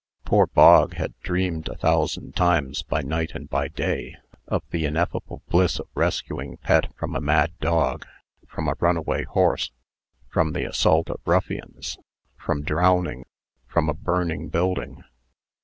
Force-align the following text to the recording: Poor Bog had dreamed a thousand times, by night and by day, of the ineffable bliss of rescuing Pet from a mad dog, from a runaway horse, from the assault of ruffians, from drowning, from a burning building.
Poor 0.25 0.47
Bog 0.47 0.95
had 0.95 1.13
dreamed 1.19 1.67
a 1.67 1.75
thousand 1.77 2.35
times, 2.35 2.81
by 2.81 3.03
night 3.03 3.33
and 3.35 3.47
by 3.51 3.67
day, 3.67 4.15
of 4.47 4.63
the 4.71 4.83
ineffable 4.85 5.43
bliss 5.47 5.77
of 5.77 5.87
rescuing 5.93 6.57
Pet 6.57 6.91
from 6.97 7.15
a 7.15 7.21
mad 7.21 7.53
dog, 7.59 8.07
from 8.47 8.67
a 8.67 8.73
runaway 8.79 9.25
horse, 9.25 9.69
from 10.27 10.53
the 10.53 10.67
assault 10.67 11.11
of 11.11 11.21
ruffians, 11.23 11.99
from 12.35 12.63
drowning, 12.63 13.27
from 13.67 13.89
a 13.89 13.93
burning 13.93 14.47
building. 14.49 15.03